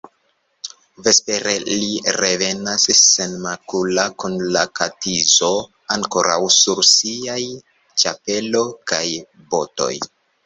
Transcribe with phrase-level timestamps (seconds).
[1.07, 1.51] Vespere
[1.81, 5.51] li revenas senmakula kun la katizo
[5.97, 7.39] ankoraŭ sur siaj
[8.05, 9.05] ĉapelo kaj
[9.53, 9.93] botoj.